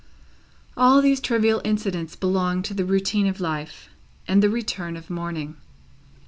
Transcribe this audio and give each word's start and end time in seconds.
All 0.75 0.99
these 0.99 1.21
trivial 1.21 1.61
incidents 1.63 2.15
belonged 2.15 2.65
to 2.65 2.73
the 2.73 2.85
routine 2.85 3.27
of 3.27 3.39
life, 3.39 3.89
and 4.27 4.41
the 4.41 4.49
return 4.49 4.97
of 4.97 5.11
morning. 5.11 5.57